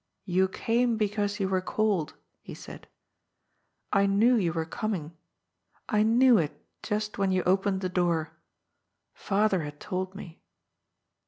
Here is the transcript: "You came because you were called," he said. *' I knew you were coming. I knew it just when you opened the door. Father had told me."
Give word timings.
"You 0.25 0.47
came 0.47 0.97
because 0.97 1.39
you 1.39 1.47
were 1.47 1.61
called," 1.61 2.15
he 2.41 2.55
said. 2.55 2.87
*' 3.41 3.93
I 3.93 4.07
knew 4.07 4.33
you 4.33 4.51
were 4.51 4.65
coming. 4.65 5.15
I 5.87 6.01
knew 6.01 6.39
it 6.39 6.59
just 6.81 7.19
when 7.19 7.31
you 7.31 7.43
opened 7.43 7.81
the 7.81 7.87
door. 7.87 8.33
Father 9.13 9.61
had 9.61 9.79
told 9.79 10.15
me." 10.15 10.41